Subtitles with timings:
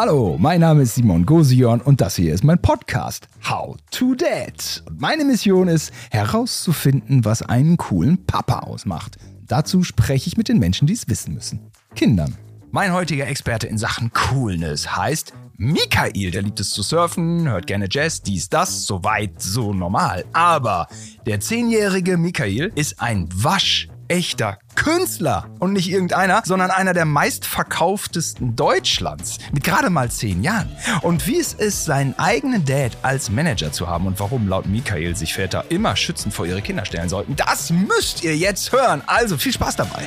[0.00, 4.84] Hallo, mein Name ist Simon Gosion und das hier ist mein Podcast How to Dad.
[4.86, 9.16] Und meine Mission ist herauszufinden, was einen coolen Papa ausmacht.
[9.48, 11.72] Dazu spreche ich mit den Menschen, die es wissen müssen.
[11.96, 12.36] Kindern.
[12.70, 16.30] Mein heutiger Experte in Sachen Coolness heißt Michael.
[16.30, 20.24] Der liebt es zu surfen, hört gerne Jazz, dies, das, soweit, so normal.
[20.32, 20.86] Aber
[21.26, 25.50] der zehnjährige Michael ist ein waschechter Künstler.
[25.58, 29.38] Und nicht irgendeiner, sondern einer der meistverkauftesten Deutschlands.
[29.52, 30.70] Mit gerade mal zehn Jahren.
[31.02, 35.16] Und wie es ist, seinen eigenen Dad als Manager zu haben und warum laut Michael
[35.16, 39.02] sich Väter immer schützend vor ihre Kinder stellen sollten, das müsst ihr jetzt hören.
[39.06, 40.06] Also viel Spaß dabei.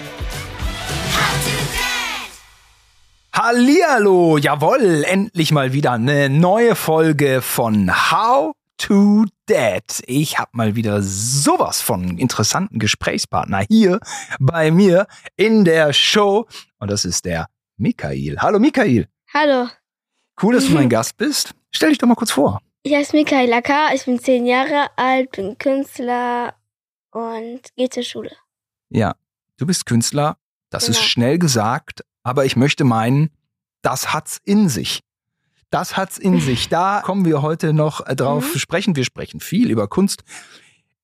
[3.33, 8.53] Hallihallo, jawohl, endlich mal wieder eine neue Folge von How
[8.85, 10.01] to Dad.
[10.07, 13.99] Ich habe mal wieder sowas von interessanten Gesprächspartner hier
[14.39, 16.47] bei mir in der Show
[16.79, 18.37] und das ist der Michael.
[18.39, 19.07] Hallo Michael.
[19.33, 19.69] Hallo,
[20.41, 21.53] Cool, dass du mein Gast bist.
[21.71, 22.59] Stell dich doch mal kurz vor.
[22.81, 26.55] ich heiße Michael Acker, ich bin zehn Jahre alt, bin Künstler
[27.11, 28.31] und gehe zur Schule.
[28.89, 29.13] Ja,
[29.57, 30.37] du bist Künstler.
[30.71, 31.07] Das ist Genau.
[31.07, 33.29] schnell gesagt, aber ich möchte meinen,
[33.83, 35.01] das hat's in sich.
[35.71, 36.69] Das hat's in sich.
[36.69, 38.51] Da kommen wir heute noch äh, drauf Mhm.
[38.51, 38.95] zu sprechen.
[38.95, 40.23] Wir sprechen viel über Kunst.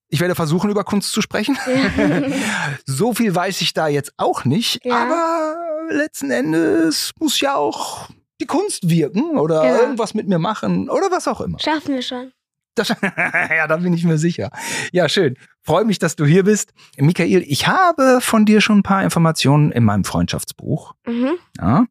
[0.10, 1.58] Ich werde versuchen, über Kunst zu sprechen.
[2.86, 4.84] so viel weiß ich da jetzt auch nicht.
[4.86, 5.04] Ja.
[5.04, 5.56] Aber
[5.90, 9.76] letzten Endes muss ja auch die Kunst wirken oder Genau.
[9.80, 11.60] irgendwas mit mir machen oder was auch immer.
[11.60, 12.32] Schaffen wir schon.
[12.76, 14.52] Das, ja, da bin ich mir sicher.
[14.92, 15.36] Ja, schön.
[15.68, 16.74] Freue mich, dass du hier bist.
[16.96, 20.94] Michael, ich habe von dir schon ein paar Informationen in meinem Freundschaftsbuch.
[21.06, 21.34] Mhm.
[21.60, 21.86] Ja?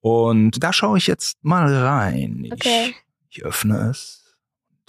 [0.00, 2.46] Und da schaue ich jetzt mal rein.
[2.52, 2.94] Okay.
[3.30, 4.36] Ich, ich öffne es.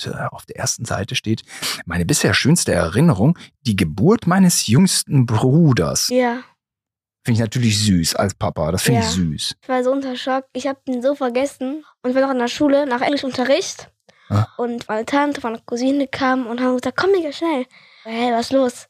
[0.06, 1.44] Und, äh, auf der ersten Seite steht,
[1.86, 6.10] meine bisher schönste Erinnerung, die Geburt meines jüngsten Bruders.
[6.10, 6.44] Ja,
[7.24, 8.72] Finde ich natürlich süß als Papa.
[8.72, 9.12] Das finde ich Ja.
[9.12, 9.56] süß.
[9.62, 10.46] ich war so unter Schock.
[10.54, 13.90] Ich habe ihn so vergessen und ich war noch in der Schule nach Englischunterricht.
[14.30, 14.48] Ah.
[14.58, 17.66] Und meine Tante, meine Cousine kam und haben gesagt, komm mega schnell.
[18.08, 18.88] Hey, was ist los?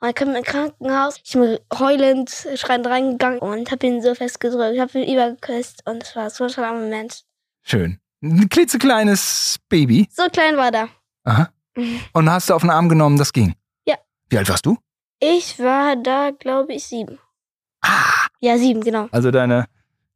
[0.00, 1.16] Und dann kam ich ins Krankenhaus.
[1.24, 4.74] Ich bin heulend, schreiend reingegangen und habe ihn so festgedrückt.
[4.74, 7.24] Ich habe ihn übergeküsst und es war so ein schöner Moment.
[7.62, 8.00] Schön.
[8.22, 10.08] Ein klitzekleines Baby.
[10.10, 10.88] So klein war der.
[11.24, 11.50] Aha.
[12.14, 13.54] Und hast du auf den Arm genommen, das ging?
[13.86, 13.96] Ja.
[14.30, 14.78] Wie alt warst du?
[15.20, 17.18] Ich war da, glaube ich, sieben.
[17.82, 19.08] Ah, Ja, sieben, genau.
[19.12, 19.66] Also deine,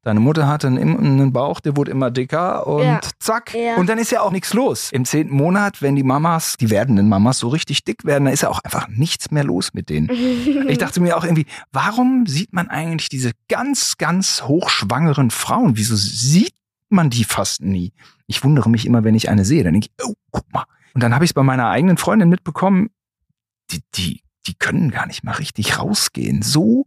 [0.03, 3.01] deine Mutter hatte einen, einen Bauch, der wurde immer dicker und Ja.
[3.19, 3.55] zack.
[3.55, 3.77] Ja.
[3.77, 4.91] Und dann ist ja auch nichts los.
[4.93, 8.43] Im zehnten Monat, wenn die Mamas, die werdenden Mamas so richtig dick werden, dann ist
[8.43, 10.09] ja auch einfach nichts mehr los mit denen.
[10.71, 15.77] Ich dachte mir auch irgendwie, warum sieht man eigentlich diese ganz, ganz hochschwangeren Frauen?
[15.77, 16.55] Wieso sieht
[16.89, 17.93] man die fast nie?
[18.27, 19.65] Ich wundere mich immer, wenn ich eine sehe.
[19.65, 20.65] Dann denke ich, oh, guck mal.
[20.95, 22.91] Und dann habe ich es bei meiner eigenen Freundin mitbekommen,
[23.71, 26.43] die, die, die können gar nicht mal richtig rausgehen.
[26.43, 26.87] So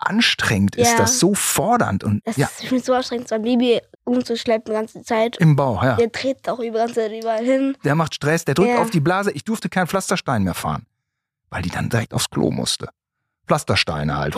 [0.00, 0.96] anstrengend ist Ja.
[0.98, 2.02] das, so fordernd.
[2.04, 5.36] Und Das ja, ist, finde so anstrengend, so ein Baby umzuschleppen die ganze Zeit.
[5.38, 5.96] im Bauch, ja.
[5.96, 7.76] Der dreht auch über ganze Zeit überall hin.
[7.84, 8.78] Der macht Stress, der drückt Ja.
[8.82, 9.30] auf die Blase.
[9.32, 10.86] Ich durfte keinen Pflasterstein mehr fahren,
[11.50, 12.88] weil die dann direkt aufs Klo musste.
[13.46, 14.36] Pflastersteine halt.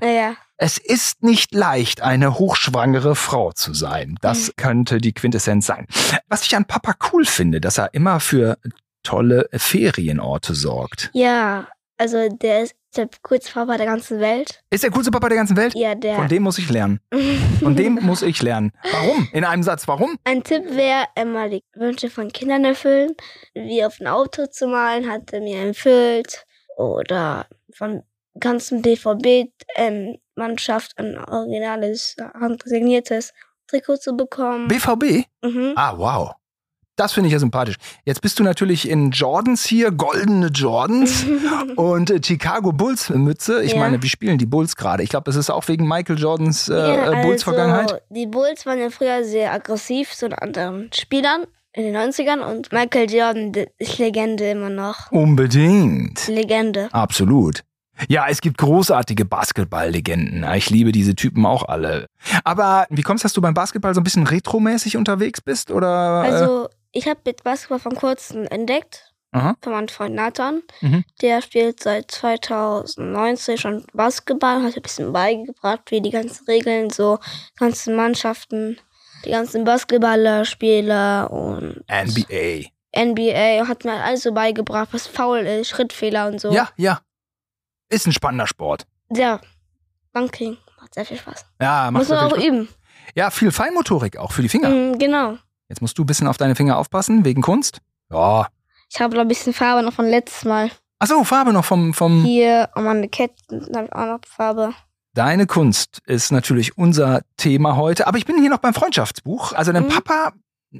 [0.00, 4.16] Naja, Es ist nicht leicht, eine hochschwangere Frau zu sein.
[4.20, 5.86] Das könnte die Quintessenz sein.
[6.28, 8.58] Was ich an Papa cool finde, dass er immer für
[9.04, 11.10] tolle Ferienorte sorgt.
[11.14, 11.66] ja,
[11.96, 14.62] also der ist der coolste Papa der ganzen Welt.
[14.70, 15.74] Ist der coolste Papa der ganzen Welt?
[15.74, 16.16] Ja, der.
[16.16, 17.00] Von dem muss ich lernen.
[17.60, 18.72] Von dem muss ich lernen.
[18.92, 19.28] Warum?
[19.32, 20.18] In einem Satz, warum?
[20.24, 23.14] Ein Tipp wäre, immer die Wünsche von Kindern erfüllen.
[23.54, 26.44] Wie auf ein Auto zu malen, hat er mir empfiehlt.
[26.76, 28.02] Oder von
[28.38, 33.32] ganzen BVB-Mannschaft ein originales, handsigniertes
[33.66, 34.68] Trikot zu bekommen.
[34.68, 35.24] BVB?
[35.42, 35.72] mhm.
[35.76, 36.34] Ah, wow.
[36.98, 37.76] Das finde ich ja sympathisch.
[38.04, 41.24] Jetzt bist du natürlich in Jordans hier, goldene Jordans
[41.76, 43.62] und äh, Chicago Bulls Mütze.
[43.62, 43.78] Ich Ja.
[43.78, 45.02] meine, wie spielen die Bulls gerade?
[45.04, 47.92] Ich glaube, das ist auch wegen Michael Jordans äh, Ja, äh, Bulls Vergangenheit.
[47.92, 52.72] Also, die Bulls waren ja früher sehr aggressiv zu anderen Spielern in den 90ern und
[52.72, 55.12] Michael Jordan ist Legende immer noch.
[55.12, 56.26] Unbedingt.
[56.26, 56.88] Legende.
[56.92, 57.62] Absolut.
[58.08, 60.44] Ja, es gibt großartige Basketball-Legenden.
[60.54, 62.06] Ich liebe diese Typen auch alle.
[62.44, 65.70] Aber wie kommst du, dass du beim Basketball so ein bisschen retromäßig unterwegs bist?
[65.70, 65.88] Oder?
[65.88, 69.56] Also, ich habe mit Basketball von kurzem entdeckt, Aha.
[69.62, 70.62] von meinem Freund Nathan.
[70.80, 71.04] Mhm.
[71.20, 77.18] Der spielt seit 2019 schon Basketball, hat ein bisschen beigebracht, wie die ganzen Regeln, so
[77.56, 78.78] ganzen Mannschaften,
[79.24, 82.68] die ganzen Basketballerspieler und äh, NBA.
[82.96, 86.50] NBA hat mir alles so beigebracht, was faul ist, Schrittfehler und so.
[86.52, 87.00] Ja, ja.
[87.90, 88.86] Ist ein spannender Sport.
[89.14, 89.40] Ja,
[90.12, 91.44] Banking macht sehr viel Spaß.
[91.60, 92.44] Ja, macht Muss man auch Spaß.
[92.44, 92.68] üben.
[93.14, 94.68] Ja, viel Feinmotorik auch für die Finger.
[94.70, 95.38] Mhm, genau.
[95.68, 97.78] Jetzt musst du ein bisschen auf deine Finger aufpassen, wegen Kunst.
[98.10, 98.48] Ja.
[98.90, 100.70] Ich habe noch ein bisschen Farbe noch von letztes Mal.
[100.98, 102.24] Achso, Farbe noch vom, vom.
[102.24, 104.72] Hier an meine Ketten habe ich auch noch Farbe.
[105.14, 109.52] Deine Kunst ist natürlich unser Thema heute, aber ich bin hier noch beim Freundschaftsbuch.
[109.52, 109.88] Also dein Mhm.
[109.88, 110.32] Papa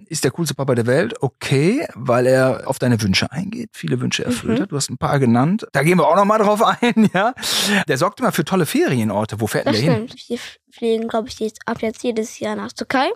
[0.06, 4.24] ist der coolste Papa der Welt, okay, weil er auf deine Wünsche eingeht, viele Wünsche
[4.24, 4.62] erfüllt Mhm.
[4.62, 4.72] hat.
[4.72, 5.66] Du hast ein paar genannt.
[5.72, 7.32] Da gehen wir auch noch mal drauf ein, ja.
[7.88, 9.40] Der sorgt immer für tolle Ferienorte.
[9.40, 10.08] Wo fährt denn Das der hin?
[10.08, 10.28] stimmt.
[10.28, 10.38] Wir
[10.74, 13.08] fliegen, glaube ich, jetzt, ab jetzt jedes Jahr nach Türkei,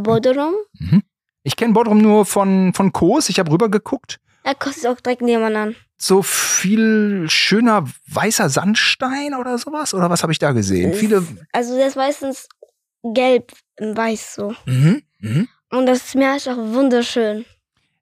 [0.00, 0.54] Bodrum.
[0.78, 1.02] Mhm.
[1.42, 3.28] Ich kenne Bodrum nur von, von Kos.
[3.28, 4.18] Ich habe rübergeguckt.
[4.44, 5.74] Er kostet auch direkt nebenan.
[5.96, 9.94] So viel schöner weißer Sandstein oder sowas?
[9.94, 10.92] Oder was habe ich da gesehen?
[10.92, 11.24] Es- Viele.
[11.52, 12.48] Also der ist meistens
[13.02, 14.54] gelb und weiß so.
[14.66, 15.02] Mhm.
[15.20, 15.48] Mhm.
[15.70, 17.44] Und das Meer ist auch wunderschön.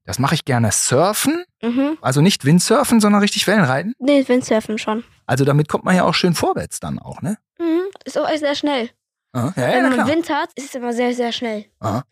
[0.05, 0.73] Das mache ich gerne.
[0.73, 1.45] Surfen.
[1.63, 1.99] Mhm.
[2.01, 3.95] Also nicht Windsurfen, sondern richtig Wellenreiten.
[3.99, 5.05] Nee, Windsurfen schon.
[5.27, 7.37] Also damit kommt man ja auch schön vorwärts dann auch, ne?
[7.59, 7.83] Mhm.
[8.05, 8.91] Ist auch sehr schnell.
[9.33, 9.53] Aha.
[9.57, 10.09] Ja, ja, Wenn man klar.
[10.09, 11.67] Wind hat, ist es immer sehr, sehr schnell.
[11.81, 12.05] Aha.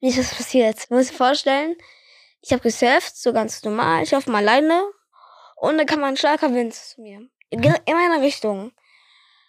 [0.00, 0.78] Wie ist das passiert?
[0.90, 1.76] Man muss sich vorstellen,
[2.40, 4.02] ich habe gesurft, so ganz normal.
[4.02, 4.82] Ich laufe mal alleine
[5.56, 7.20] und dann kam ein starker Wind zu mir.
[7.50, 8.72] In, in meiner Richtung.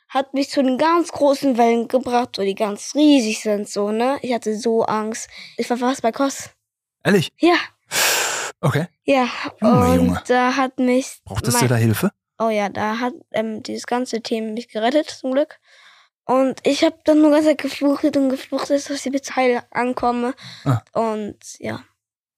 [0.07, 4.17] Hat mich zu den ganz großen Wellen gebracht, wo die ganz riesig sind, so, ne?
[4.23, 5.29] Ich hatte so Angst.
[5.55, 6.49] Ich war fast bei Kos.
[7.03, 7.31] Ehrlich?
[7.37, 7.53] Ja,
[8.61, 8.87] Okay.
[9.03, 9.27] ja.
[9.61, 10.23] Junge, und Junge.
[10.27, 11.19] da hat mich.
[11.25, 12.11] Brauchtest mein- du da Hilfe?
[12.39, 15.59] Oh ja, da hat ähm, dieses ganze Team mich gerettet, zum Glück.
[16.29, 20.35] Und ich habe dann nur ganz Zeit geflucht und geflucht, dass ich bis heil ankomme.
[20.63, 20.79] Ah.
[20.93, 21.81] Und ja,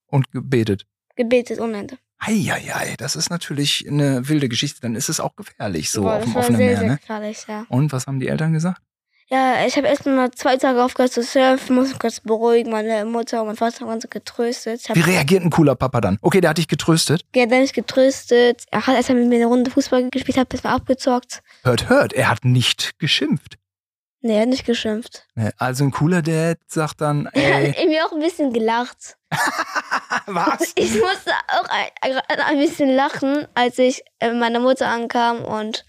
[0.07, 0.85] Und gebetet.
[1.17, 1.97] gebetet ohne Ende.
[2.17, 4.79] Eieiei, das ist natürlich eine wilde Geschichte.
[4.79, 6.97] Dann ist es auch gefährlich, so Boah, auf dem offenen sehr, Meer, sehr ne?
[7.01, 7.65] gefährlich, ja.
[7.67, 8.81] Und was haben die Eltern gesagt?
[9.27, 12.71] Ja, ich habe erst mal zwei Tage aufgehört zu surfen, musste mich kurz beruhigen.
[12.71, 14.87] Meine Mutter und mein Vater haben uns getröstet.
[14.93, 16.17] Wie reagiert ein cooler Papa dann?
[16.21, 17.25] Okay, der hat dich getröstet.
[17.35, 18.63] ja, dann mich getröstet.
[18.71, 21.41] Er hat erst mal mit mir eine Runde Fußball gespielt, hat bis mal abgezockt.
[21.63, 23.57] Hört, hört, er hat nicht geschimpft.
[24.23, 25.27] Nee, er hat nicht geschimpft.
[25.57, 29.17] Also ein cooler Dad sagt dann, Er ey, hat irgendwie auch ein bisschen gelacht.
[30.27, 30.73] was?
[30.75, 35.85] Ich musste auch ein, ein bisschen lachen, als ich äh, meiner Mutter ankam und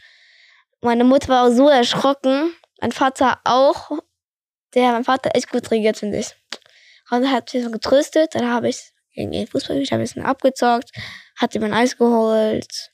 [0.81, 2.52] meine Mutter war auch so erschrocken.
[2.81, 3.90] Mein Vater auch.
[4.75, 6.34] Der, mein Vater echt gut reagiert, finde ich.
[7.11, 10.05] Und er hat mich so getröstet, dann habe ich gegen ihn Fußball gespielt, habe ein
[10.05, 10.90] bisschen abgezockt,
[11.37, 12.90] hat ihm ein Eis geholt.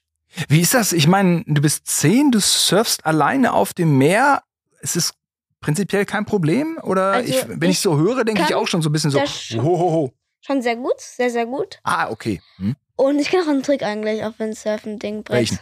[0.48, 0.92] Wie ist das?
[0.92, 4.42] Ich meine, du bist zehn, du surfst alleine auf dem Meer.
[4.80, 5.14] Es ist
[5.60, 6.78] prinzipiell kein Problem?
[6.82, 8.92] Oder Also, ich, wenn ich, ich so höre, denke ich kann auch schon so ein
[8.92, 10.12] bisschen so, hohoho.
[10.40, 11.78] Schon sehr gut, sehr, sehr gut.
[11.82, 12.40] Ah, okay.
[12.56, 12.76] Hm?
[12.96, 15.24] Und ich kenne auch einen Trick eigentlich auf Windsurfen-Ding.
[15.28, 15.58] Welchen?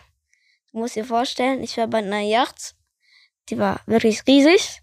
[0.72, 2.75] Du musst dir vorstellen, ich war bei einer Yacht,
[3.48, 4.82] die war wirklich riesig.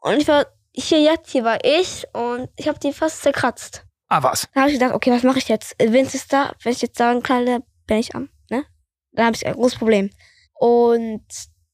[0.00, 3.84] Und ich war, hier Yacht, hier war ich und ich habe die fast zerkratzt.
[4.08, 4.48] Ah, was?
[4.54, 5.76] Da habe ich gedacht, okay, was mache ich jetzt?
[5.78, 8.64] Wind ist da, wenn ich jetzt sagen knalle, bin ich am, ne?
[9.12, 10.10] Dann habe ich ein großes Problem.
[10.54, 11.24] Und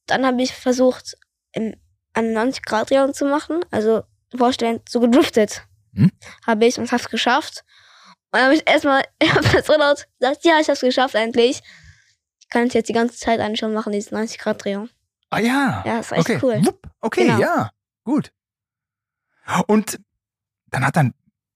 [0.07, 1.17] dann habe ich versucht,
[1.53, 1.75] im,
[2.17, 3.61] an 90 Grad Drehung zu machen.
[3.71, 4.03] Also
[4.37, 5.67] vorstellen, so gedriftet.
[5.95, 6.11] Hm?
[6.47, 7.65] Habe ich und hab's geschafft.
[8.33, 11.63] Und dann habe ich erstmal, ich habe so laut gesagt, ja, ich hab's geschafft endlich.
[12.41, 14.89] Ich kann es jetzt die ganze Zeit eigentlich schon machen, diese 90 Grad Drehung.
[15.31, 15.83] Ah ja.
[15.87, 16.39] Ja, ist echt okay.
[16.43, 16.65] cool.
[16.65, 16.87] Wupp.
[17.01, 17.39] Okay, Genau.
[17.41, 17.71] ja.
[18.05, 18.33] Gut.
[19.67, 20.01] Und
[20.71, 21.15] dann hat dein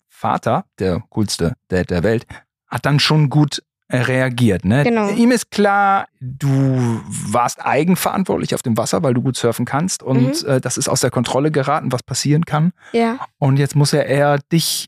[0.08, 2.26] Vater, der coolste Dad der Welt,
[2.66, 4.64] hat dann schon gut reagiert.
[4.64, 4.84] Ne?
[4.84, 5.10] Genau.
[5.10, 10.42] Ihm ist klar, du warst eigenverantwortlich auf dem Wasser, weil du gut surfen kannst und
[10.42, 10.48] Mhm.
[10.48, 12.72] äh, das ist aus der Kontrolle geraten, was passieren kann.
[12.92, 13.18] Ja.
[13.38, 14.86] Und jetzt muss er eher dich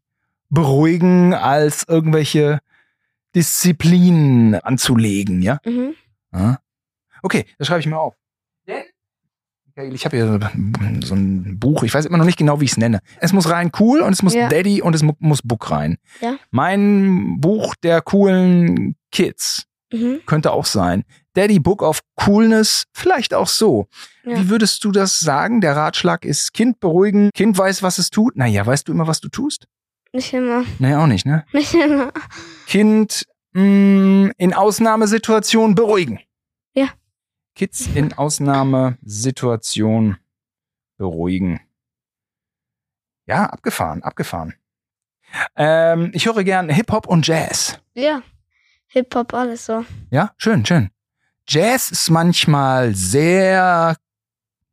[0.50, 2.60] beruhigen, als irgendwelche
[3.34, 5.58] Disziplinen anzulegen, ja?
[5.64, 5.94] Mhm.
[6.32, 6.58] Ja.
[7.22, 8.14] Okay, das schreibe ich mir auf.
[8.66, 8.82] Denn,
[9.76, 10.50] ich habe hier
[11.04, 13.00] so- ein Buch, ich weiß immer noch nicht genau, wie ich es nenne.
[13.20, 14.48] Es muss rein cool und es muss Ja.
[14.48, 15.96] Daddy und es mu muss Book rein.
[16.20, 16.36] Ja.
[16.50, 20.20] Mein Buch der coolen Kids Mhm.
[20.26, 21.04] könnte auch sein.
[21.34, 23.86] Daddy Book of Coolness, vielleicht auch so.
[24.24, 24.38] Ja.
[24.38, 25.60] Wie würdest du das sagen?
[25.60, 28.36] Der Ratschlag ist Kind beruhigen, Kind weiß, was es tut.
[28.36, 29.66] Naja, weißt du immer, was du tust?
[30.12, 30.64] Nicht immer.
[30.78, 31.44] Naja, auch nicht, ne?
[31.52, 32.12] Nicht immer.
[32.66, 36.18] Kind mh, in Ausnahmesituation beruhigen.
[37.54, 40.16] Kids in Ausnahmesituation
[40.96, 41.60] beruhigen.
[43.26, 44.54] Ja, abgefahren, abgefahren.
[45.56, 47.78] Ähm, ich höre gern Hip-Hop und Jazz.
[47.94, 48.22] Ja.
[48.88, 49.84] Hip-Hop, alles so.
[50.10, 50.90] Ja, schön, schön.
[51.48, 53.96] Jazz ist manchmal sehr.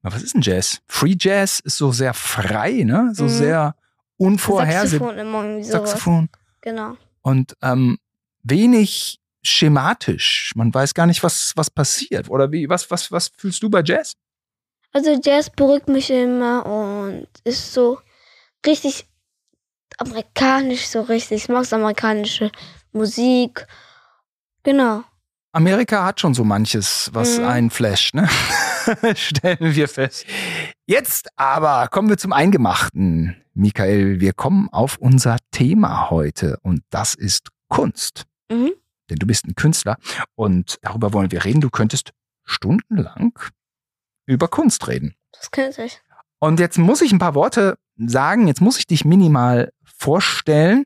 [0.01, 0.81] Was ist denn Jazz?
[0.87, 3.11] Free Jazz ist so sehr frei, ne?
[3.13, 3.29] So Mhm.
[3.29, 3.75] sehr
[4.17, 5.09] unvorhersehbar.
[5.09, 5.89] Saxophon immer irgendwie sowas.
[5.91, 6.29] Saxophon.
[6.61, 6.97] Genau.
[7.21, 7.97] und ähm,
[8.43, 10.51] wenig schematisch.
[10.55, 12.29] Man weiß gar nicht, was, was passiert.
[12.29, 14.13] Oder wie, was, was, was fühlst du bei Jazz?
[14.91, 17.99] Also Jazz beruhigt mich immer und ist so
[18.65, 19.05] richtig
[19.97, 21.43] amerikanisch, so richtig.
[21.43, 22.51] Ich mag amerikanische
[22.91, 23.65] Musik.
[24.63, 25.03] Genau.
[25.51, 27.45] Amerika hat schon so manches, was Mhm.
[27.45, 28.27] einen flasht, ne?
[29.15, 30.25] Stellen wir fest.
[30.85, 33.35] Jetzt aber kommen wir zum Eingemachten.
[33.53, 38.25] Michael, wir kommen auf unser Thema heute und das ist Kunst.
[38.51, 38.71] Mhm.
[39.09, 39.97] Denn du bist ein Künstler
[40.35, 41.61] und darüber wollen wir reden.
[41.61, 42.11] Du könntest
[42.45, 43.37] stundenlang
[44.25, 45.15] über Kunst reden.
[45.31, 46.01] Das könnte ich.
[46.39, 50.85] Und jetzt muss ich ein paar Worte sagen, jetzt muss ich dich minimal vorstellen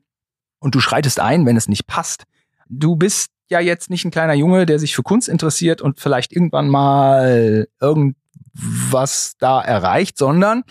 [0.58, 2.24] und du schreitest ein, wenn es nicht passt.
[2.68, 6.32] Du bist ja jetzt nicht ein kleiner Junge, der sich für Kunst interessiert und vielleicht
[6.32, 10.64] irgendwann mal irgendwas da erreicht, sondern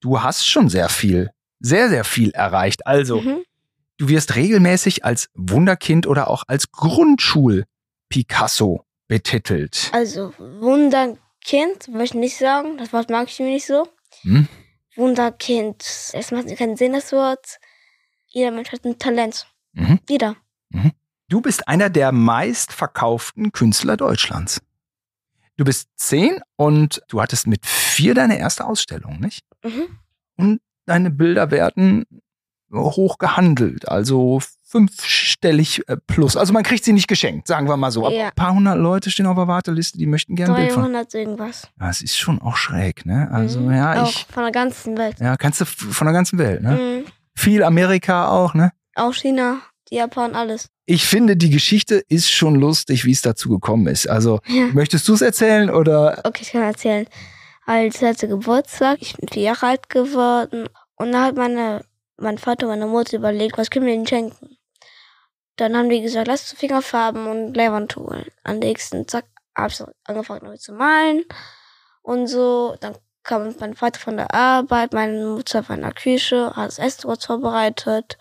[0.00, 2.86] du hast schon sehr viel, sehr, sehr viel erreicht.
[2.86, 3.42] Also, Mhm.
[3.98, 9.90] Du wirst regelmäßig als Wunderkind oder auch als Grundschul-Picasso betitelt.
[9.92, 12.78] Also, Wunderkind, würde ich nicht sagen.
[12.78, 13.86] Das Wort mag ich mir nicht so.
[14.22, 14.48] Hm?
[14.96, 15.84] Wunderkind.
[16.12, 17.58] Es macht keinen Sinn, das Wort.
[18.26, 19.46] Jeder Mensch hat ein Talent.
[19.72, 20.00] Mhm.
[20.08, 20.36] Jeder.
[21.28, 24.62] Du bist einer der meistverkauften Künstler Deutschlands.
[25.58, 29.44] Du bist zehn und du hattest mit vier deine erste Ausstellung, nicht?
[29.62, 29.98] Mhm.
[30.36, 32.06] Und deine Bilder werden
[32.72, 36.36] hoch gehandelt, also fünfstellig äh, plus.
[36.36, 38.04] Also man kriegt sie nicht geschenkt, sagen wir mal so.
[38.06, 38.26] Aber Ja.
[38.26, 40.82] ein paar hundert Leute stehen auf der Warteliste, die möchten gerne ein Bild von.
[40.82, 41.68] 300 irgendwas.
[41.78, 43.28] Das ist schon auch schräg, ne?
[43.32, 43.72] Also Mhm.
[43.72, 45.16] ja, Auch ich, von der ganzen Welt.
[45.20, 46.72] ja, kannst du von der ganzen Welt, ne?
[46.72, 47.04] Mhm.
[47.34, 48.72] Viel Amerika auch, ne?
[48.94, 49.58] Auch China,
[49.90, 50.68] Japan, alles.
[50.86, 54.08] Ich finde, die Geschichte ist schon lustig, wie es dazu gekommen ist.
[54.08, 54.66] Also, Ja.
[54.72, 56.20] möchtest du es erzählen oder?
[56.24, 57.06] Okay, ich kann erzählen.
[57.66, 60.68] Als letzte Geburtstag, ich bin vier Jahre alt geworden.
[60.96, 61.84] Und da hat meine,
[62.18, 64.56] mein Vater und meine Mutter überlegt, was können wir ihnen schenken.
[65.56, 68.26] Dann haben die gesagt, lass Fingerfarben und Bleiwand holen.
[68.44, 69.24] Am nächsten Tag
[69.56, 71.24] habe ich angefangen damit zu malen
[72.02, 72.76] und so.
[72.80, 72.94] Dann
[73.24, 77.26] kam mein Vater von der Arbeit, meine Mutter von der Küche, hat das Essen kurz
[77.26, 78.18] vorbereitet.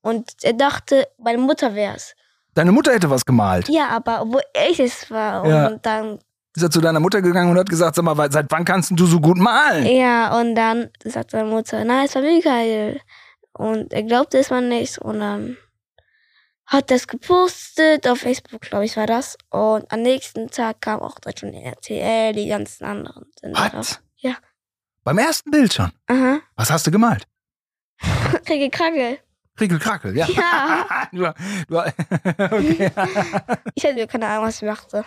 [0.00, 2.14] Und er dachte, meine Mutter wär's.
[2.54, 3.68] Deine Mutter hätte was gemalt.
[3.68, 4.40] Ja, aber wo
[4.70, 5.42] ich es war.
[5.42, 5.70] Und Ja.
[5.82, 6.18] dann
[6.56, 9.06] Ist er zu deiner Mutter gegangen und hat gesagt, sag mal, seit wann kannst du
[9.06, 9.86] so gut malen?
[9.86, 13.00] Ja, und dann sagt seine Mutter, nein, es war Michael.
[13.58, 14.98] Und er glaubte es mal nicht.
[14.98, 15.56] Und dann
[16.66, 19.36] hat das gepostet, auf Facebook, glaube ich, war das.
[19.50, 23.26] Und am nächsten Tag kam auch Deutschland RTL, die ganzen anderen.
[23.42, 24.00] Was?
[24.16, 24.36] Ja.
[25.04, 25.90] Beim ersten Bild schon.
[26.06, 26.40] Aha.
[26.56, 27.26] Was hast du gemalt?
[28.44, 29.18] Kriege Krackel.
[29.56, 30.26] Krickel Krackel, ja.
[30.28, 31.08] Ja.
[31.12, 31.32] du,
[31.68, 31.78] du,
[32.44, 32.90] okay.
[33.74, 35.04] Ich hatte keine Ahnung, was ich machte.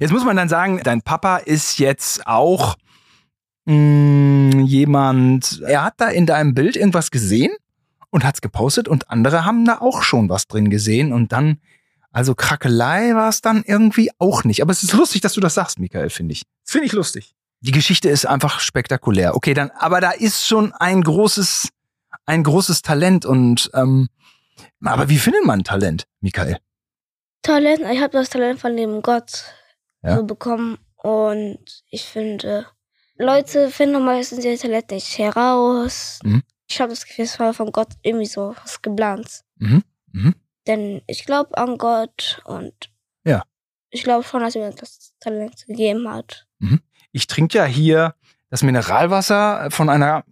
[0.00, 2.76] Jetzt muss man dann sagen, dein Papa ist jetzt auch
[3.66, 7.54] mh, jemand, er hat da in deinem Bild irgendwas gesehen
[8.14, 11.60] und hat's gepostet und andere haben da auch schon was drin gesehen und dann,
[12.12, 14.62] also Krackelei war es dann irgendwie auch nicht.
[14.62, 16.44] Aber es ist lustig, dass du das sagst, Michael, finde ich.
[16.64, 17.34] Das finde ich lustig.
[17.60, 19.34] Die Geschichte ist einfach spektakulär.
[19.34, 21.70] Okay, dann, aber da ist schon ein großes,
[22.24, 24.08] ein großes Talent und, ähm,
[24.84, 26.58] aber wie findet man Talent, Michael?
[27.42, 29.44] Talent, ich habe das Talent von dem Gott
[30.02, 30.16] Ja.
[30.16, 30.78] so bekommen.
[30.96, 31.58] Und
[31.90, 32.66] ich finde,
[33.18, 36.20] Leute finden meistens ihr Talent nicht heraus.
[36.22, 36.42] Mhm.
[36.68, 39.42] Ich habe das Gefühl, es war von Gott irgendwie so was geplant.
[39.56, 39.82] Mhm.
[40.12, 40.34] Mhm.
[40.66, 42.72] Denn ich glaube an Gott und
[43.24, 43.42] Ja.
[43.90, 46.46] ich glaube schon, dass er mir das Talent gegeben hat.
[47.12, 48.14] Ich trinke ja hier
[48.50, 50.24] das Mineralwasser von einer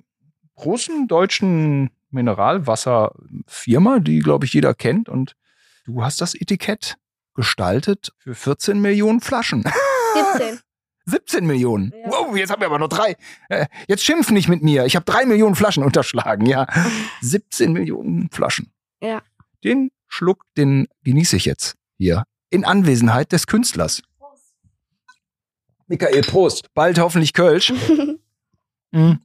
[0.56, 5.08] großen deutschen Mineralwasserfirma, die, glaube ich, jeder kennt.
[5.08, 5.36] Und
[5.84, 6.96] du hast das Etikett
[7.34, 9.64] gestaltet für 14 Millionen Flaschen.
[10.36, 10.60] 17.
[11.06, 11.92] 17 Millionen.
[12.04, 12.10] Ja.
[12.10, 13.16] Wow, jetzt haben wir aber noch drei.
[13.48, 14.86] Äh, Jetzt schimpf nicht mit mir.
[14.86, 16.66] Ich habe drei Millionen Flaschen unterschlagen, ja.
[17.20, 18.72] 17 Millionen Flaschen.
[19.00, 19.22] Ja.
[19.64, 22.24] Den Schluck, den genieße ich jetzt hier.
[22.50, 24.02] In Anwesenheit des Künstlers.
[25.86, 26.72] Michael, Prost.
[26.74, 27.72] Bald hoffentlich Kölsch.
[28.94, 29.20] Hm.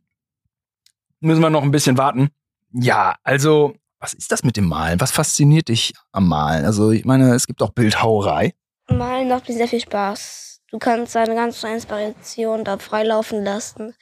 [1.19, 2.29] Müssen wir noch ein bisschen warten.
[2.71, 5.01] Ja, also, was ist das mit dem Malen?
[5.01, 6.63] Was fasziniert dich am Malen?
[6.63, 8.53] Also, ich meine, es gibt auch Bildhauerei.
[8.89, 10.46] Malen macht mir sehr viel Spaß.
[10.71, 13.95] Du kannst deine ganze Inspiration da freilaufen lassen.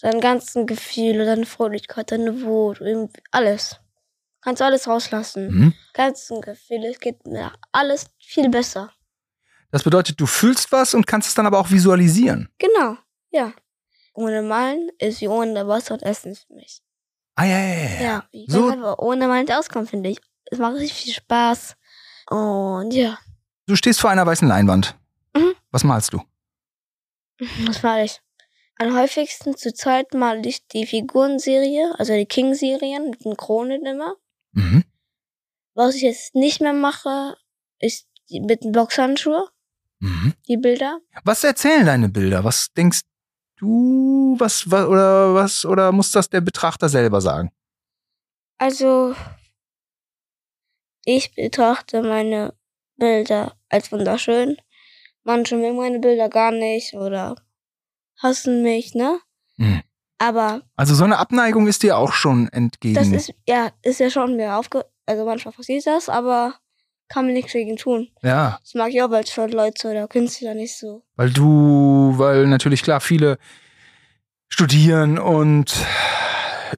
[0.00, 3.76] Deine ganzen Gefühle, deine Fröhlichkeit, deine Wut, irgendwie alles.
[4.40, 5.48] Kannst du alles rauslassen.
[5.50, 5.74] Mhm.
[5.92, 6.90] ganzen Gefühle.
[6.90, 8.92] Es geht mir alles viel besser.
[9.70, 12.48] Das bedeutet, du fühlst was und kannst es dann aber auch visualisieren.
[12.58, 12.96] Genau,
[13.30, 13.52] ja.
[14.14, 16.80] Ohne Malen ist wie ohne Wasser und Essen für mich.
[17.34, 18.00] Ah, ja, ja, ja.
[18.02, 20.18] Ja, ich So- kann einfach ohne Malen auskommen, finde ich.
[20.46, 21.76] Es macht richtig viel Spaß.
[22.30, 23.18] Und ja,
[23.66, 24.97] Du stehst vor einer weißen Leinwand.
[25.70, 26.22] Was malst du?
[27.66, 28.20] das war ich.
[28.76, 34.16] Am häufigsten zur Zeit mal ich die Figurenserie, also die King-Serien mit den Kronen immer.
[34.52, 34.84] Mhm.
[35.74, 37.36] Was ich jetzt nicht mehr mache,
[37.80, 39.48] ist mit den Boxhandschuhe,
[40.00, 40.34] Mhm.
[40.46, 41.00] die Bilder.
[41.24, 42.44] Was erzählen deine Bilder?
[42.44, 43.00] Was denkst
[43.58, 44.36] du?
[44.38, 47.50] Was, was oder was oder muss das der Betrachter selber sagen?
[48.58, 49.14] Also,
[51.04, 52.54] ich betrachte meine
[52.96, 54.56] Bilder als wunderschön.
[55.28, 57.36] Manche mögen meine Bilder gar nicht oder
[58.18, 59.18] hassen mich, ne?
[59.58, 59.82] Mhm.
[60.18, 62.94] Aber Also so eine Abneigung ist dir auch schon entgegen.
[62.94, 64.86] das ist, ja, ist ja schon mir aufge...
[65.04, 66.54] Also manchmal passiert das, aber
[67.08, 68.08] kann man nichts gegen tun.
[68.22, 71.02] Ja, Das mag ich auch als Leute oder Künstler nicht so.
[71.16, 73.38] weil du, weil natürlich klar viele
[74.48, 75.74] studieren und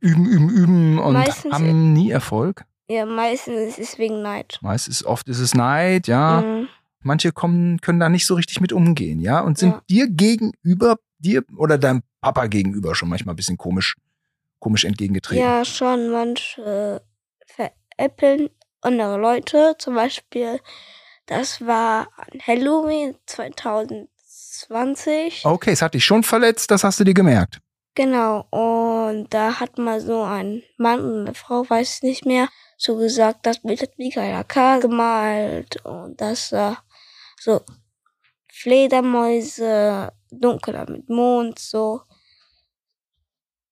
[0.01, 2.65] üben, üben, üben und Meistens- haben nie Erfolg.
[2.89, 4.59] Ja, meistens ist es wegen Neid.
[4.63, 6.41] Meist ist, oft ist es Neid, ja.
[6.41, 6.69] Mhm.
[7.03, 9.83] Manche kommen, können da nicht so richtig mit umgehen, ja, und sind Ja.
[9.89, 13.97] dir gegenüber, dir oder deinem Papa gegenüber schon manchmal ein bisschen komisch,
[14.59, 15.43] komisch entgegengetreten.
[15.43, 16.11] Ja, schon.
[16.11, 17.03] Manche
[17.47, 18.51] veräppeln
[18.83, 19.75] andere Leute.
[19.79, 20.61] Zum Beispiel,
[21.27, 25.47] das war an Halloween 2020.
[25.47, 27.59] Okay, es hat dich schon verletzt, das hast du dir gemerkt.
[27.95, 28.47] Genau.
[28.51, 32.97] Und da hat mal so ein Mann und eine Frau, weiß ich nicht mehr, so
[32.97, 34.79] gesagt, das Bild hat Michael K.
[34.79, 36.85] gemalt und das war
[37.41, 37.61] so
[38.53, 42.03] Fledermäuse, dunkler mit Mond, so.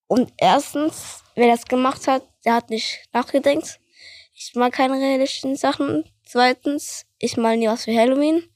[0.06, 3.80] Und erstens, wer das gemacht hat, der hat nicht nachgedacht.
[4.32, 6.04] Ich mag keine realistischen Sachen.
[6.24, 8.48] Zweitens, ich mal nie was für Halloween.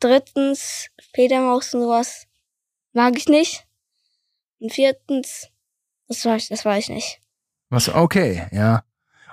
[0.00, 2.26] Drittens, Fledermaus und sowas
[2.92, 3.66] mag ich nicht.
[4.58, 5.48] Und viertens,
[6.08, 7.20] das weiß, das weiß ich nicht.
[7.70, 8.84] Was, okay, ja.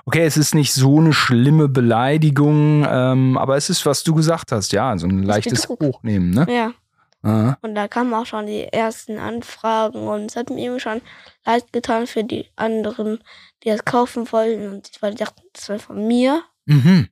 [0.06, 4.52] Okay, es ist nicht so eine schlimme Beleidigung, ähm, aber es ist, was du gesagt
[4.52, 5.82] hast, ja, so ein leichtes Betrug.
[5.82, 6.48] Hochnehmen, ne?
[6.50, 6.72] Ja.
[7.22, 7.58] Aha.
[7.62, 11.02] Und da kamen auch schon die ersten Anfragen und es hat mir irgendwie schon
[11.46, 13.20] leid getan für die anderen,
[13.64, 16.44] die das kaufen wollten und weil die dachten, das war von mir.
[16.66, 17.10] Mhm.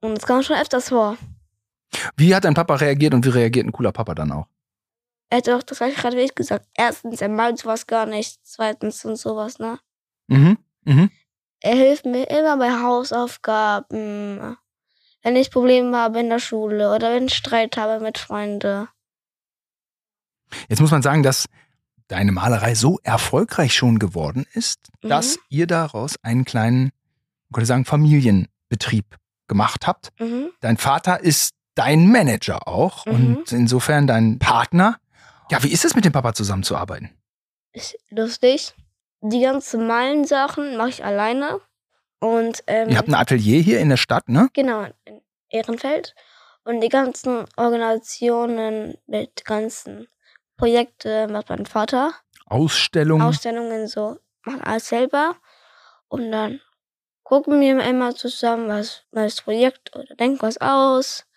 [0.00, 1.16] Und es kam schon öfters vor.
[2.16, 4.46] Wie hat dein Papa reagiert und wie reagiert ein cooler Papa dann auch?
[5.30, 6.66] Er hat auch das gleiche gerade wie ich gesagt.
[6.74, 8.38] Erstens, er meint sowas gar nicht.
[8.42, 9.78] Zweitens und sowas, ne?
[10.28, 10.58] Mhm.
[10.84, 11.10] Mhm.
[11.60, 14.56] Er hilft mir immer bei Hausaufgaben.
[15.22, 18.88] Wenn ich Probleme habe in der Schule oder wenn ich Streit habe mit Freunden.
[20.68, 21.46] Jetzt muss man sagen, dass
[22.06, 25.08] deine Malerei so erfolgreich schon geworden ist, Mhm.
[25.08, 26.84] dass ihr daraus einen kleinen,
[27.48, 30.10] man könnte sagen, Familienbetrieb gemacht habt.
[30.18, 30.50] Mhm.
[30.60, 33.12] Dein Vater ist dein Manager auch Mhm.
[33.36, 34.98] und insofern dein Partner.
[35.50, 37.10] Ja, wie ist es mit dem Papa zusammenzuarbeiten?
[37.72, 38.74] Ist lustig.
[39.20, 41.60] Die ganzen Malensachen mache ich alleine.
[42.20, 44.48] Und ähm, Ihr habt ein Atelier hier in der Stadt, ne?
[44.52, 46.14] genau in Ehrenfeld.
[46.64, 50.08] Und die ganzen Organisationen mit ganzen
[50.56, 52.12] Projekten macht mein Vater.
[52.46, 53.22] Ausstellung.
[53.22, 55.36] Ausstellungen so, macht alles selber.
[56.08, 56.60] Und dann
[57.22, 61.27] gucken wir immer zusammen, was neues Projekt oder denken was aus.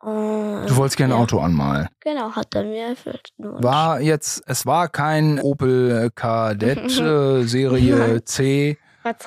[0.00, 1.88] Und, du wolltest gerne ein ja, Auto anmalen.
[2.00, 3.32] Genau, hat er mir erfüllt.
[3.36, 8.78] War jetzt, es war kein Opel Kadett äh, Serie C.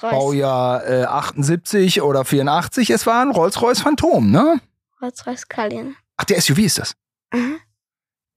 [0.02, 4.62] Baujahr äh, 78 oder 84, es war ein Rolls-Royce Phantom, ne?
[5.00, 5.96] Schwarz-Weiß Kalien.
[6.18, 6.96] Ach, der SUV ist das.
[7.34, 7.60] Mhm.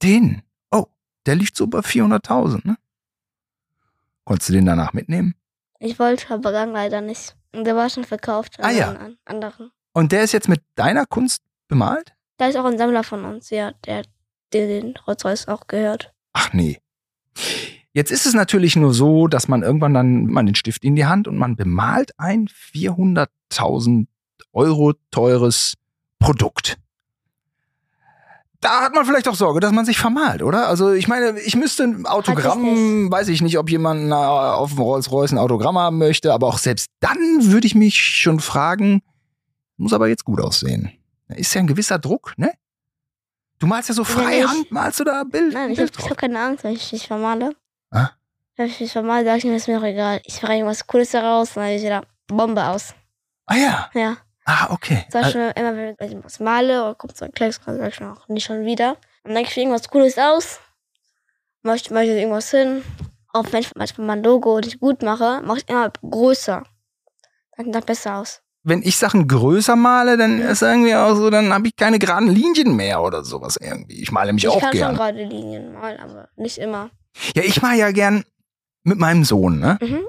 [0.01, 0.41] Den.
[0.71, 0.85] Oh,
[1.25, 2.77] der liegt so bei 400.000, ne?
[4.25, 5.35] Konntest du den danach mitnehmen?
[5.79, 7.35] Ich wollte, aber gang leider nicht.
[7.53, 8.95] Und der war schon verkauft an Ah, ja.
[9.25, 9.71] anderen.
[9.93, 12.13] Und der ist jetzt mit deiner Kunst bemalt?
[12.37, 14.03] Da ist auch ein Sammler von uns, ja, der,
[14.53, 16.13] der den Rolls-Royce auch gehört.
[16.33, 16.79] Ach nee.
[17.93, 21.07] Jetzt ist es natürlich nur so, dass man irgendwann dann man den Stift in die
[21.07, 24.05] Hand und man bemalt ein 400.000
[24.53, 25.73] Euro teures
[26.19, 26.77] Produkt.
[28.59, 30.67] Da hat man vielleicht auch Sorge, dass man sich vermalt, oder?
[30.67, 35.31] Also ich meine, ich müsste ein Autogramm, weiß ich nicht, ob jemand auf dem Rolls-Royce
[35.31, 37.17] ein Autogramm haben möchte, aber auch selbst dann
[37.51, 39.01] würde ich mich schon fragen,
[39.77, 40.91] muss aber jetzt gut aussehen.
[41.27, 42.53] Da ist ja ein gewisser Druck, ne?
[43.59, 46.09] Du malst ja so Ja, freihand, ich- malst du da Bild, Nein, ich habe Bild
[46.09, 47.55] hab keine Angst, wenn ich mich vermale.
[47.91, 48.09] Ah?
[48.55, 50.21] Wenn ich mich vermale, sage ich mir, ist mir auch egal.
[50.25, 52.93] Ich mache irgendwas Cooles daraus, dann ich wieder Bombe aus.
[53.45, 53.89] Ah ja.
[53.93, 54.17] Ja.
[54.45, 55.05] Ah, okay.
[55.11, 57.99] Zum Beispiel immer, wenn ich was male oder kommt so ein Klecks, dann sage ich
[57.99, 58.97] mir auch nicht schon wieder.
[59.23, 60.59] Dann denke ich mir irgendwas Cooles aus,
[61.63, 62.83] möchte, möchte irgendwas hin.
[63.33, 66.63] Auch wenn ich manchmal mein Logo nicht gut mache, mache ich immer größer.
[67.57, 68.41] Dann sieht das besser aus.
[68.67, 72.27] Wenn ich Sachen größer male, dann ist irgendwie auch so, dann habe ich keine geraden
[72.27, 74.01] Linien mehr oder sowas irgendwie.
[74.01, 76.89] Ich male mich ich auch kann schon gerade Linien malen, aber nicht immer.
[77.33, 78.25] Ja, ich mal ja gern
[78.83, 79.77] mit meinem Sohn, ne?
[79.81, 79.99] Mhm.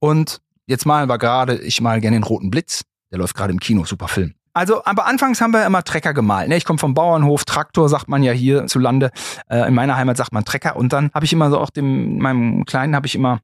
[0.00, 2.82] Und jetzt malen wir gerade, ich mal gerne den roten Blitz.
[3.12, 4.34] Der läuft gerade im Kino, super Film.
[4.52, 6.48] Also, aber anfangs haben wir immer Trecker gemalt.
[6.48, 6.56] Ne?
[6.56, 9.12] Ich komme vom Bauernhof, Traktor sagt man ja hier zu Lande.
[9.48, 10.74] Äh, in meiner Heimat sagt man Trecker.
[10.74, 13.38] Und dann habe ich immer so auch dem, meinem Kleinen habe ich immer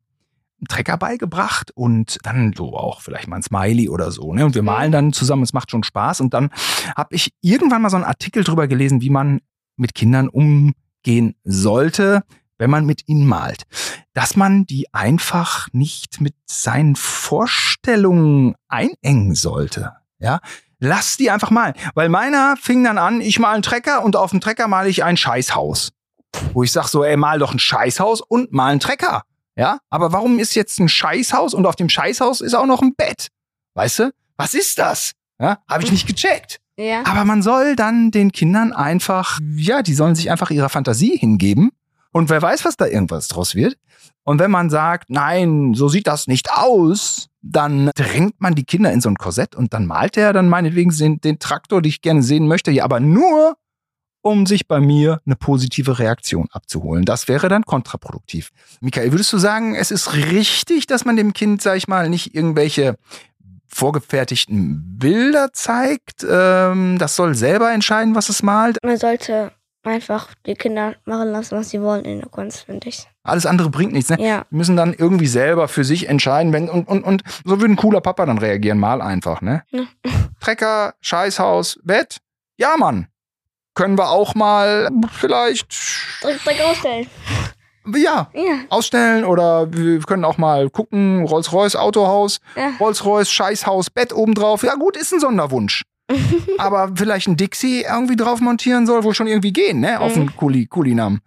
[0.67, 4.33] Trecker beigebracht und dann so auch vielleicht mal ein Smiley oder so.
[4.33, 4.45] Ne?
[4.45, 6.21] Und wir malen dann zusammen, es macht schon Spaß.
[6.21, 6.51] Und dann
[6.97, 9.41] habe ich irgendwann mal so einen Artikel drüber gelesen, wie man
[9.77, 12.25] mit Kindern umgehen sollte,
[12.59, 13.65] wenn man mit ihnen malt.
[14.13, 19.93] Dass man die einfach nicht mit seinen Vorstellungen einengen sollte.
[20.19, 20.41] Ja,
[20.79, 21.75] lass die einfach malen.
[21.95, 25.05] Weil meiner fing dann an, ich mal einen Trecker und auf dem Trecker male ich
[25.05, 25.93] ein Scheißhaus.
[26.53, 29.23] Wo ich sag so, ey, mal doch ein Scheißhaus und mal einen Trecker.
[29.57, 32.95] Ja, aber warum ist jetzt ein Scheißhaus und auf dem Scheißhaus ist auch noch ein
[32.95, 33.29] Bett?
[33.75, 34.13] Weißt du?
[34.37, 35.13] Was ist das?
[35.39, 36.61] Ja, habe ich nicht gecheckt.
[36.77, 37.03] Ja.
[37.07, 41.71] Aber man soll dann den Kindern einfach, ja, die sollen sich einfach ihrer Fantasie hingeben.
[42.13, 43.77] Und wer weiß, was da irgendwas draus wird.
[44.25, 48.93] Und wenn man sagt, nein, so sieht das nicht aus, dann drängt man die Kinder
[48.93, 52.01] in so ein Korsett und dann malt er dann meinetwegen den, den Traktor, den ich
[52.01, 53.57] gerne sehen möchte, ja, aber nur,
[54.25, 57.05] um sich bei mir eine positive Reaktion abzuholen.
[57.05, 58.51] Das wäre dann kontraproduktiv.
[58.81, 62.35] Michael, würdest du sagen, es ist richtig, dass man dem Kind, sag ich mal, nicht
[62.35, 62.97] irgendwelche
[63.69, 66.27] vorgefertigten Bilder zeigt?
[66.29, 68.79] Ähm, das soll selber entscheiden, was es malt.
[68.83, 73.07] Man sollte einfach die Kinder machen lassen, was sie wollen in der Kunst, finde ich.
[73.25, 74.09] Alles andere bringt nichts.
[74.09, 74.17] Ne?
[74.27, 74.47] Ja.
[74.51, 77.77] Die müssen dann irgendwie selber für sich entscheiden, wenn und, und, und so würde ein
[77.77, 79.65] cooler Papa dann reagieren, mal einfach, ne?
[79.71, 79.83] Ja.
[80.41, 82.19] Trecker, Scheißhaus, Bett.
[82.57, 83.09] Ja, Mann.
[83.75, 85.67] Können wir auch mal vielleicht
[86.23, 87.07] direkt ausstellen.
[87.97, 88.59] ja, Ja.
[88.71, 92.73] ausstellen oder wir können auch mal gucken, Rolls-Royce Autohaus, Ja.
[92.81, 94.63] Rolls-Royce Scheißhaus, Bett obendrauf.
[94.63, 95.83] Ja, gut, ist ein Sonderwunsch.
[96.59, 100.01] Aber vielleicht ein Dixie irgendwie drauf montieren soll wohl schon irgendwie gehen, ne?
[100.01, 100.27] Auf Mhm.
[100.27, 101.21] dem Kuli Kulinam.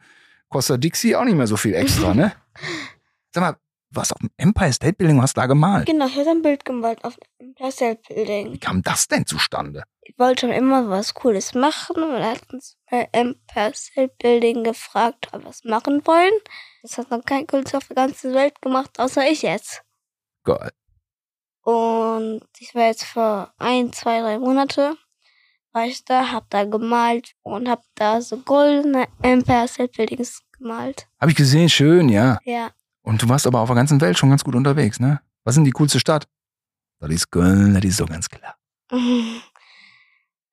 [0.50, 2.32] Kostet Dixie auch nicht mehr so viel extra, ne?
[3.34, 3.56] Sag mal,
[3.90, 5.86] was auf dem Empire State Building hast du da gemalt?
[5.86, 8.54] Genau, ich habe ein Bild gemalt auf dem Plastic Building.
[8.54, 9.84] Wie kam das denn zustande?
[10.02, 15.28] Ich wollte schon immer was Cooles machen und hat uns bei Empire State Building gefragt,
[15.32, 16.34] ob wir was machen wollen.
[16.82, 19.84] Das hat noch kein Künstler auf der ganzen Welt gemacht, außer ich jetzt.
[20.44, 20.72] Geil.
[21.64, 24.96] Und ich war jetzt vor ein, zwei, drei Monate,
[25.74, 31.08] war ich da, hab da gemalt und hab da so goldene Empire State Buildings gemalt.
[31.20, 32.40] Hab ich gesehen, schön, ja.
[32.46, 32.72] Ja.
[33.08, 35.22] Und du warst aber auf der ganzen Welt schon ganz gut unterwegs, ne?
[35.46, 36.28] Was ist denn die coolste Stadt?
[37.00, 38.58] Das ist Köln, das ist so ganz klar.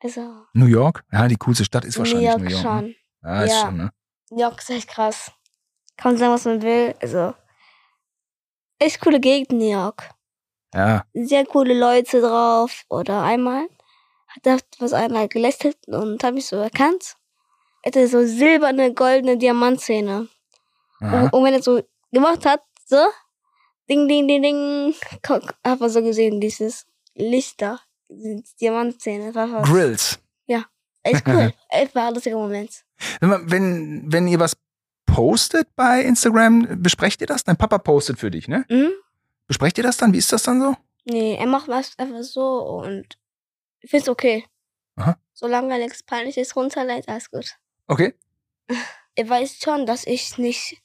[0.00, 1.02] Also, New York?
[1.10, 2.62] Ja, die coolste Stadt ist New wahrscheinlich York New York.
[2.62, 2.62] Ne?
[2.62, 2.94] schon.
[3.24, 3.60] Ja, ist Ja.
[3.60, 3.90] schon, ne?
[4.30, 5.32] New York ist echt krass.
[5.96, 6.94] Kann man sagen, was man will.
[7.02, 7.34] Also,
[8.78, 10.10] echt coole Gegend, New York.
[10.72, 11.04] Ja.
[11.12, 12.84] Sehr coole Leute drauf.
[12.88, 13.66] Oder einmal
[14.28, 17.16] hat was einer gelästert und hat mich so erkannt.
[17.82, 20.28] Er hatte so silberne, goldene Diamantzähne.
[21.00, 21.82] Und, und wenn er so
[22.14, 23.04] gemacht hat, so,
[23.88, 27.80] ding, ding, ding, ding, guck, hat man so gesehen, dieses Lichter,
[28.60, 29.32] Diamantzähne.
[29.62, 30.18] Grills.
[31.04, 31.52] echt cool.
[31.68, 32.84] echt war ein lustiger Moment.
[33.20, 34.56] Wenn, wenn, wenn ihr was
[35.06, 37.44] postet bei Instagram, besprecht ihr das?
[37.44, 38.64] Dein Papa postet für dich, ne?
[38.68, 38.90] Hm?
[39.46, 40.12] Besprecht ihr das dann?
[40.12, 40.76] Wie ist das dann so?
[41.04, 43.18] Nee, er macht was einfach so und
[43.80, 44.46] ich find's okay.
[44.96, 45.18] Aha.
[45.34, 47.56] Solange er nichts Peinliches runterlädt, alles gut.
[47.86, 48.14] Okay.
[49.16, 50.82] Er weiß schon, dass ich nicht.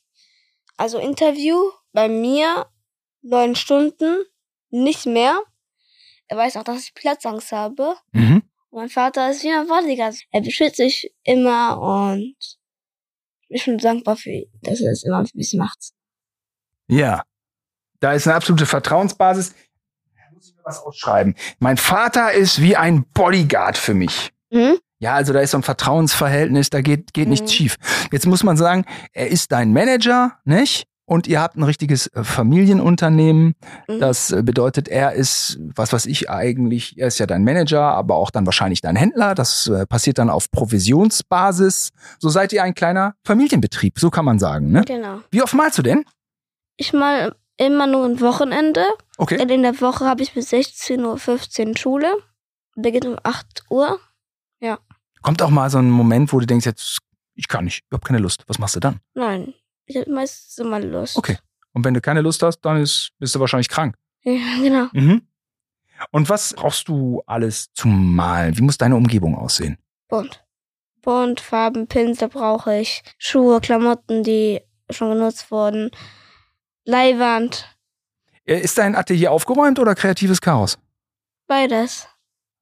[0.79, 1.57] Also Interview
[1.91, 2.65] bei mir
[3.21, 4.23] neun Stunden,
[4.69, 5.41] nicht mehr.
[6.27, 7.95] Er weiß auch, dass ich Platzangst habe.
[8.13, 8.43] Mhm.
[8.71, 10.15] Mein Vater ist wie mein Bodyguard.
[10.31, 12.35] Er beschützt sich immer und
[13.41, 15.89] ich bin schon dankbar für ihn, dass er das immer für mich macht.
[16.87, 17.23] Ja.
[17.99, 19.53] Da ist eine absolute Vertrauensbasis.
[20.15, 21.35] Da muss ich mir was ausschreiben.
[21.59, 24.31] Mein Vater ist wie ein Bodyguard für mich.
[24.49, 24.79] Hm?
[24.99, 27.31] Ja, also da ist so ein Vertrauensverhältnis, da geht, geht Mhm.
[27.31, 27.75] nichts schief.
[28.11, 30.85] Jetzt muss man sagen, er ist dein Manager, nicht?
[31.05, 33.55] Und ihr habt ein richtiges äh, Familienunternehmen.
[33.87, 33.99] Mhm.
[33.99, 38.15] Das äh, bedeutet, er ist, was weiß ich eigentlich, er ist ja dein Manager, aber
[38.15, 39.33] auch dann wahrscheinlich dein Händler.
[39.33, 41.89] Das äh, passiert dann auf Provisionsbasis.
[42.19, 44.71] So seid ihr ein kleiner Familienbetrieb, so kann man sagen.
[44.71, 44.83] Ne?
[44.85, 45.19] Genau.
[45.31, 46.05] Wie oft malst du denn?
[46.77, 48.85] Ich mal immer nur ein Wochenende.
[49.17, 49.37] Okay.
[49.37, 52.13] Denn in der Woche habe ich bis 16.15 Uhr Schule.
[52.75, 53.99] Beginnt um 8 Uhr.
[55.21, 56.99] Kommt auch mal so ein Moment, wo du denkst, jetzt,
[57.35, 58.43] ich kann nicht, ich habe keine Lust.
[58.47, 58.99] Was machst du dann?
[59.13, 59.53] Nein,
[59.85, 61.17] ich habe meistens immer Lust.
[61.17, 61.37] Okay.
[61.73, 63.95] Und wenn du keine Lust hast, dann ist, bist du wahrscheinlich krank.
[64.23, 64.87] Ja, genau.
[64.93, 65.21] Mhm.
[66.11, 68.57] Und was brauchst du alles zum Malen?
[68.57, 69.77] Wie muss deine Umgebung aussehen?
[70.07, 70.43] Bunt.
[71.01, 73.03] Bunt, Farben, Pinsel brauche ich.
[73.17, 75.91] Schuhe, Klamotten, die schon genutzt wurden.
[76.85, 77.65] Leihwand.
[78.45, 80.77] Äh, Ist dein Atelier aufgeräumt oder kreatives Chaos?
[81.47, 82.07] Beides.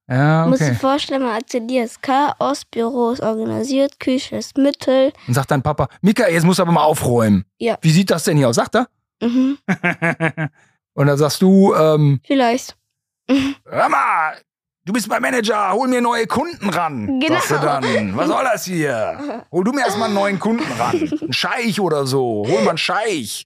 [0.08, 0.70] Ja, Muss okay.
[0.70, 5.12] dir vorstellen, mein Atelier ist Chaos, Büro ist organisiert, Küche ist Mittel.
[5.26, 7.44] Und sagt dein Papa, Mika, jetzt musst du aber mal aufräumen.
[7.58, 7.76] Ja.
[7.82, 8.56] Wie sieht das denn hier aus?
[8.56, 8.88] Sagt er?
[9.22, 9.58] Mhm,
[10.94, 12.76] Und dann sagst du, ähm, vielleicht.
[13.66, 14.38] hör mal,
[14.84, 17.20] du bist mein Manager, hol mir neue Kunden ran.
[17.20, 17.34] Genau.
[17.34, 19.44] Sagst du dann, was soll das hier?
[19.52, 21.10] Hol du mir erstmal einen neuen Kunden ran.
[21.20, 22.44] Ein Scheich oder so.
[22.48, 23.44] Hol mal einen Scheich.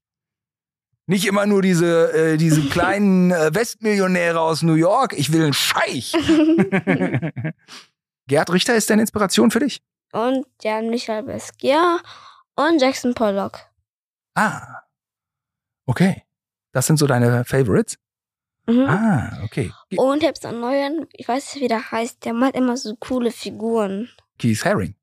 [1.12, 5.12] Nicht immer nur diese, äh, diese kleinen äh, Westmillionäre aus New York.
[5.14, 6.12] Ich will einen Scheich.
[8.28, 9.82] Gerd Richter ist deine Inspiration für dich?
[10.12, 12.00] Und Jan Michael Basquiat
[12.56, 13.58] und Jackson Pollock.
[14.34, 14.84] Ah.
[15.84, 16.22] Okay.
[16.72, 17.98] Das sind so deine Favorites?
[18.66, 18.86] Mhm.
[18.88, 19.70] Ah, okay.
[19.96, 22.96] Und ich hab's einen neuen, ich weiß nicht, wie der heißt, der malt immer so
[22.96, 24.08] coole Figuren.
[24.38, 24.94] Keith Haring.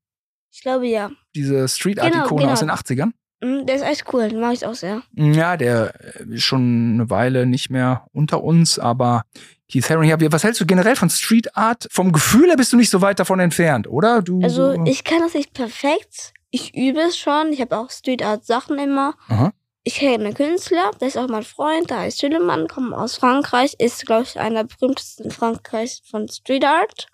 [0.50, 1.12] Ich glaube ja.
[1.36, 2.50] Diese Street Art Genau, genau.
[2.50, 3.12] aus den 80ern.
[3.40, 5.02] Mhm, Der ist echt cool, den mag ich auch sehr.
[5.14, 5.94] Ja, der
[6.30, 9.24] ist schon eine Weile nicht mehr unter uns, aber
[9.70, 11.86] Keith Haring, ja, was hältst du generell von Street Art?
[11.90, 14.20] Vom Gefühl her bist du nicht so weit davon entfernt, oder?
[14.22, 16.32] Du, Also ich kann das nicht perfekt.
[16.50, 17.52] Ich übe es schon.
[17.52, 19.14] Ich habe auch Street Art Sachen immer.
[19.28, 19.52] Aha.
[19.84, 23.74] Ich kenne einen Künstler, der ist auch mein Freund, der heißt Schillemann, kommt aus Frankreich,
[23.78, 27.06] ist, glaube ich, einer der berühmtesten in Frankreich von Street Art.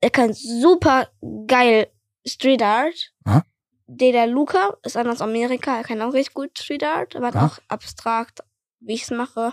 [0.00, 1.06] Er kann super
[1.46, 1.86] geil
[2.26, 3.12] Street Art.
[3.24, 3.44] Aha.
[3.88, 7.46] Der Luca ist einer aus Amerika, er kann auch richtig gut Street Art, aber Aha.
[7.46, 8.40] auch abstrakt,
[8.80, 9.52] wie ich es mache.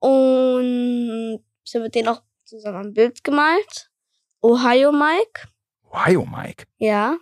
[0.00, 3.90] Und ich habe mit denen auch zusammen ein Bild gemalt.
[4.40, 5.48] Ohio Mike.
[5.90, 6.64] Ohio Mike.
[6.78, 7.16] Ja.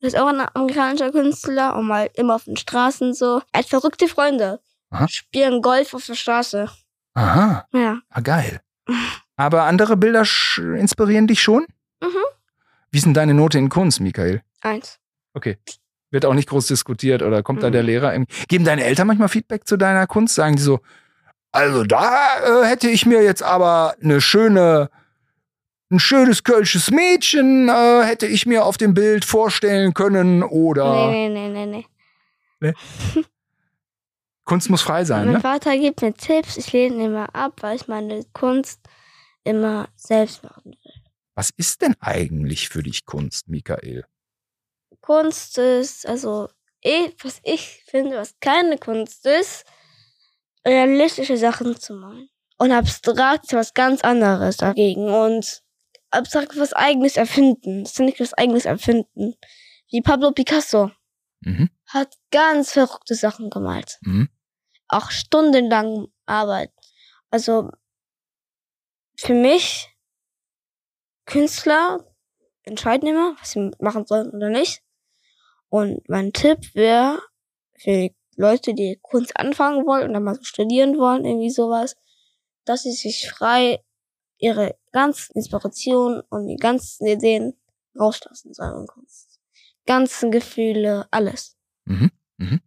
[0.00, 3.42] Das ist auch ein amerikanischer Künstler und mal immer auf den Straßen so.
[3.52, 4.60] Er hat verrückte Freunde.
[4.90, 5.08] Aha.
[5.08, 6.70] Spielen Golf auf der Straße.
[7.14, 7.98] Aha, Ja.
[8.10, 8.60] ah, geil.
[9.36, 10.24] Aber andere Bilder
[10.56, 11.66] inspirieren dich schon?
[12.00, 12.16] Mhm.
[12.90, 14.42] Wie ist denn deine Note in Kunst, Michael?
[14.60, 14.98] Eins.
[15.34, 15.58] Okay.
[16.10, 17.72] Wird auch nicht groß diskutiert oder kommt da Mhm.
[17.72, 18.14] der Lehrer?
[18.14, 20.34] Im Geben deine Eltern manchmal Feedback zu deiner Kunst?
[20.34, 20.80] Sagen die so,
[21.52, 24.90] also da äh, hätte ich mir jetzt aber eine schöne,
[25.90, 31.28] ein schönes kölsches Mädchen äh, hätte ich mir auf dem Bild vorstellen können oder Nee,
[31.28, 31.86] nee, nee, nee,
[32.60, 32.74] nee.
[34.44, 35.40] Kunst muss frei sein, mein ne?
[35.40, 38.80] Vater gibt mir Tipps, ich lehne ihn immer ab, weil ich meine Kunst
[39.44, 40.92] immer selbst machen will.
[41.34, 44.04] Was ist denn eigentlich für dich Kunst, Michael?
[45.08, 46.50] Kunst ist, also,
[46.82, 49.64] ich, was ich finde, was keine Kunst ist,
[50.66, 52.28] realistische Sachen zu malen.
[52.58, 55.08] Und abstrakt ist was ganz anderes dagegen.
[55.08, 55.62] Und
[56.10, 57.84] abstrakt was eigenes erfinden.
[57.84, 59.34] Das ist nicht was eigenes erfinden.
[59.90, 60.90] Wie Pablo Picasso
[61.40, 61.70] Mhm.
[61.86, 63.96] hat ganz verrückte Sachen gemalt.
[64.02, 64.28] Mhm.
[64.88, 66.72] Auch stundenlang Arbeit.
[67.30, 67.70] Also
[69.16, 69.88] für mich,
[71.24, 72.04] Künstler
[72.64, 74.82] entscheiden immer, was sie machen sollen oder nicht.
[75.68, 77.20] Und mein Tipp wäre
[77.76, 81.96] für Leute, die Kunst anfangen wollen oder mal so studieren wollen, irgendwie sowas,
[82.64, 83.82] dass sie sich frei
[84.38, 87.54] ihre ganzen Inspirationen und die ganzen Ideen
[87.98, 89.40] rauslassen sollen in Kunst.
[89.86, 91.56] Ganzen Gefühle, alles.
[91.84, 92.10] Mhm.
[92.36, 92.60] Mhm.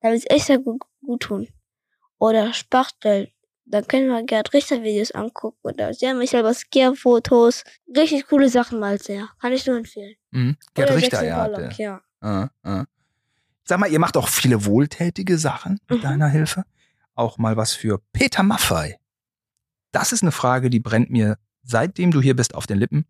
[0.00, 1.48] Da wird es echt sehr gut, gut tun.
[2.18, 3.30] Oder Spachtel.
[3.64, 7.62] Da können wir Gerd Richter Videos angucken oder sehr Michael Basquiat Fotos.
[7.96, 9.30] Richtig coole Sachen malt er.
[9.40, 10.16] Kann ich nur empfehlen.
[10.30, 10.56] Mhm.
[10.74, 11.44] Gerd Richter, ja.
[11.44, 12.02] Pollock, ja.
[12.22, 12.84] Äh, äh.
[13.64, 16.02] Sag mal, ihr macht auch viele wohltätige Sachen mit Mhm.
[16.02, 16.64] deiner Hilfe.
[17.14, 18.98] Auch mal was für Peter Maffei.
[19.92, 23.06] Das ist eine Frage, die brennt mir seitdem du hier bist auf den Lippen.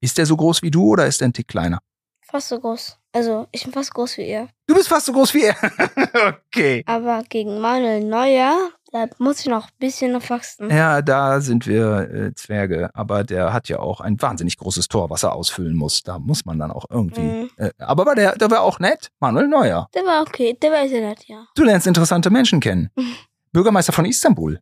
[0.00, 1.80] Ist der so groß wie du oder ist der ein Tick kleiner?
[2.22, 2.98] Fast so groß.
[3.12, 4.48] Also, ich bin fast groß wie ihr.
[4.66, 5.56] Du bist fast so groß wie er.
[6.48, 6.82] okay.
[6.86, 10.70] Aber gegen Manuel Neuer, da muss ich noch ein bisschen noch wachsen.
[10.70, 15.10] Ja, da sind wir äh, Zwerge, aber der hat ja auch ein wahnsinnig großes Tor,
[15.10, 16.02] was er ausfüllen muss.
[16.02, 17.20] Da muss man dann auch irgendwie.
[17.20, 17.50] Mhm.
[17.56, 19.88] Äh, aber war der, der war auch nett, Manuel Neuer.
[19.94, 21.46] Der war okay, der war sehr nett, ja.
[21.54, 22.90] Du lernst interessante Menschen kennen.
[22.96, 23.14] Mhm.
[23.52, 24.60] Bürgermeister von Istanbul,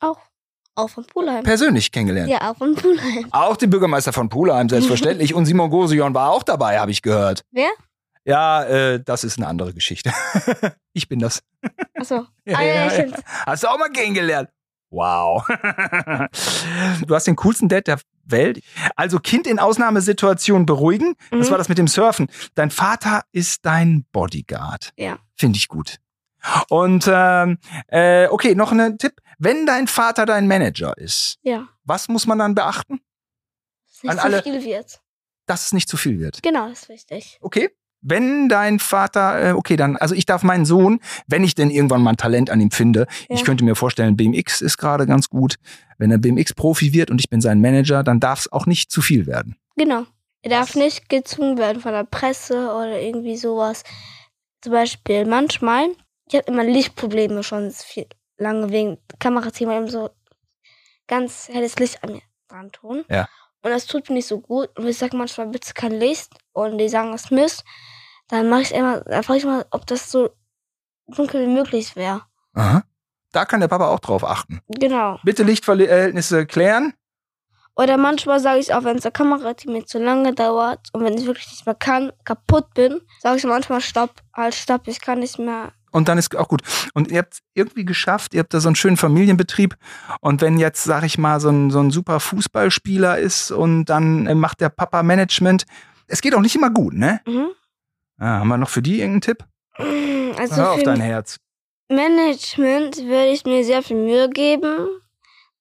[0.00, 0.18] Auch.
[0.76, 1.42] Auch von Pulheim.
[1.42, 2.30] persönlich kennengelernt.
[2.30, 3.26] Ja, auch von Pulheim.
[3.32, 5.34] Auch den Bürgermeister von Pulheim, selbstverständlich.
[5.34, 7.42] Und Simon Gosion war auch dabei, habe ich gehört.
[7.50, 7.68] Wer?
[8.24, 10.12] Ja, äh, das ist eine andere Geschichte.
[10.92, 11.42] ich bin das.
[11.94, 12.26] Achso.
[12.44, 13.12] Ja, Ah, ja, ja.
[13.46, 14.50] Hast du auch mal kennengelernt?
[14.90, 15.46] Wow.
[17.06, 18.62] du hast den coolsten Dad der Welt.
[18.96, 21.14] Also Kind in Ausnahmesituationen beruhigen.
[21.30, 21.50] Das Mhm.
[21.52, 22.28] war das mit dem Surfen.
[22.54, 24.92] Dein Vater ist dein Bodyguard.
[24.96, 25.18] Ja.
[25.36, 25.96] Finde ich gut.
[26.68, 29.20] Und ähm, äh, okay, noch ein Tipp.
[29.38, 31.68] Wenn dein Vater dein Manager ist, Ja.
[31.84, 33.00] was muss man dann beachten?
[33.86, 35.00] Dass nicht An zu alle- viel wird.
[35.46, 36.42] Dass es nicht zu viel wird.
[36.42, 37.38] Genau, das ist wichtig.
[37.40, 37.70] Okay?
[38.02, 42.02] Wenn dein Vater, äh, okay, dann, also ich darf meinen Sohn, wenn ich denn irgendwann
[42.02, 43.44] mal ein Talent an ihm finde, ich Ja.
[43.44, 45.56] könnte mir vorstellen, BMX ist gerade ganz gut.
[45.98, 49.02] Wenn er BMX-Profi wird und ich bin sein Manager, dann darf es auch nicht zu
[49.02, 49.56] viel werden.
[49.76, 50.04] Genau.
[50.42, 53.82] Er darf nicht gezwungen werden von der Presse oder irgendwie sowas.
[54.62, 55.88] Zum Beispiel manchmal,
[56.26, 58.06] ich habe immer Lichtprobleme schon viel
[58.38, 60.08] lange wegen Kamerateam weil eben so
[61.06, 63.04] ganz helles Licht an mir dran tun.
[63.10, 63.28] Ja.
[63.62, 64.70] Und das tut mir nicht so gut.
[64.78, 66.32] Und ich sage manchmal, bitte kein Licht.
[66.52, 67.64] Und die sagen, es Mist.
[68.28, 70.30] Dann mache ich immer, dann frage ich mal, ob das so
[71.08, 72.22] dunkel wie möglich wäre.
[72.54, 72.84] Aha.
[73.32, 74.60] Da kann der Papa auch drauf achten.
[74.68, 75.18] Genau.
[75.22, 76.94] Bitte Lichtverhältnisse klären.
[77.76, 81.16] Oder manchmal sage ich auch, wenn es der Kamerateam mir zu lange dauert und wenn
[81.16, 85.20] ich wirklich nicht mehr kann, kaputt bin, sage ich manchmal Stopp, halt Stopp, ich kann
[85.20, 85.72] nicht mehr.
[85.90, 86.62] Und dann ist auch gut.
[86.94, 89.76] Und ihr habt irgendwie geschafft, ihr habt da so einen schönen Familienbetrieb.
[90.20, 94.26] Und wenn jetzt, sag ich mal, so ein, so ein super Fußballspieler ist und dann
[94.26, 95.66] äh, macht der Papa Management,
[96.06, 97.20] es geht auch nicht immer gut, ne?
[97.26, 97.48] Mhm.
[98.18, 99.44] Ah, haben wir noch für die irgendeinen Tipp?
[100.38, 101.38] Also Hör auf dein Herz.
[101.88, 104.88] Management würde ich mir sehr viel Mühe geben,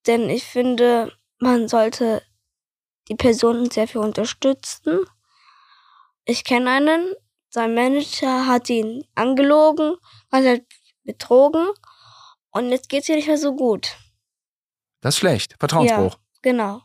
[0.05, 2.21] denn ich finde, man sollte
[3.07, 4.99] die Personen sehr viel unterstützen.
[6.25, 7.13] Ich kenne einen,
[7.49, 9.95] sein Manager hat ihn angelogen,
[10.31, 10.65] hat halt
[11.03, 11.67] betrogen
[12.51, 13.97] und jetzt geht's ihr nicht mehr so gut.
[15.01, 15.55] Das ist schlecht.
[15.59, 16.13] Vertrauensbruch.
[16.13, 16.81] Ja, genau.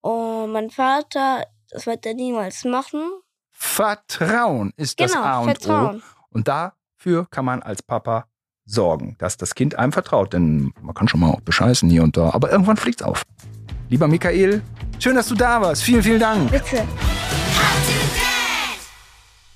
[0.00, 3.02] Und mein Vater, das wird er niemals machen.
[3.50, 5.98] Vertrauen ist das Genau, A und Vertrauen.
[5.98, 6.02] O.
[6.30, 8.26] Und dafür kann man als Papa
[8.64, 10.32] sorgen, dass das Kind einem vertraut.
[10.32, 12.30] Denn man kann schon mal auch bescheißen hier und da.
[12.30, 13.22] Aber irgendwann fliegt's auf.
[13.88, 14.62] Lieber Michael,
[14.98, 15.82] schön, dass du da warst.
[15.82, 16.50] Vielen, vielen Dank.
[16.50, 16.86] Bitte.